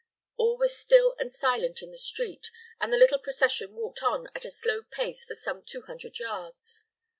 All 0.35 0.57
was 0.57 0.75
still 0.75 1.15
and 1.19 1.31
silent 1.31 1.83
in 1.83 1.91
the 1.91 1.97
street, 1.99 2.49
and 2.79 2.91
the 2.91 2.97
little 2.97 3.19
procession 3.19 3.75
walked 3.75 4.01
on 4.01 4.29
at 4.33 4.45
a 4.45 4.49
slow 4.49 4.81
pace 4.81 5.23
for 5.23 5.35
some 5.35 5.61
two 5.61 5.83
hundred 5.83 6.17
yards. 6.17 6.81